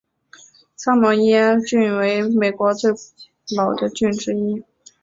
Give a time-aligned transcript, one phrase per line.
[0.75, 2.89] 桑莫塞郡为美国最
[3.55, 4.63] 老的郡之一。